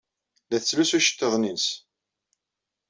[0.49, 1.67] La tettlusu iceḍḍiḍen-nnes.